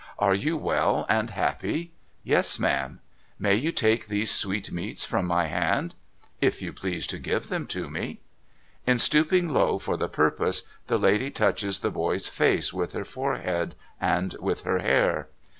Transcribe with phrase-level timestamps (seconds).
[0.17, 1.91] 'Are you well and happy?''
[2.33, 3.01] Yes, ma'am.''
[3.47, 5.93] May you take these sweetmeats from my hand?'
[6.29, 8.19] * If you please to give them to me.'
[8.87, 13.75] In stooping low for the purpose, the lady touches the boy's face with her forehead
[14.01, 15.27] and with her hair.